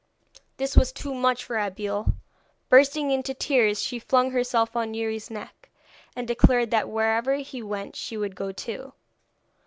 [0.57, 2.15] This was too much for Abeille.
[2.69, 5.69] Bursting into tears, she flung herself on Youri's neck,
[6.15, 8.93] and declared that wherever he went she would go too.